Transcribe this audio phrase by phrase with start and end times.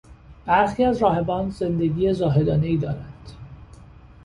[0.45, 3.31] برخی از راهبان زندگی زاهدانهای دارند.